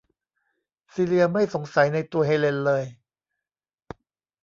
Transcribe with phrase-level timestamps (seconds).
[0.93, 2.83] ซีเลียไม่สงสัยในตัวเฮเลนเลย